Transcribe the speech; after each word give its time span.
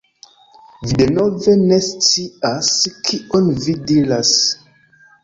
Vi 0.91 0.95
denove 1.01 1.53
ne 1.59 1.77
scias 1.87 2.71
kion 3.11 3.53
vi 3.67 3.77
diras. 3.93 4.33